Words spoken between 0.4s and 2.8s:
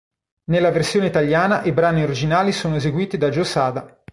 Nella versione italiana i brani originali sono